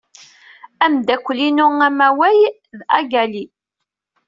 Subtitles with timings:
[0.83, 2.39] Ameddakel-inu amaway
[2.77, 3.43] d Agali.